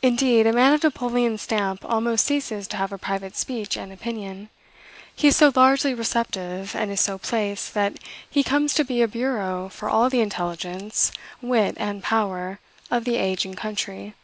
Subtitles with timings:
[0.00, 4.48] Indeed, a man of Napoleon's stamp almost ceases to have a private speech and opinion.
[5.14, 7.98] He is so largely receptive, and is so placed, that
[8.30, 11.12] he comes to be a bureau for all the intelligence,
[11.42, 12.60] wit, and power,
[12.90, 14.14] of the age and country.